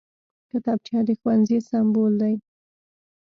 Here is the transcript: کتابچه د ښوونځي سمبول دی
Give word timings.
کتابچه 0.51 0.97
د 1.07 1.09
ښوونځي 1.19 1.59
سمبول 1.69 2.13
دی 2.21 2.35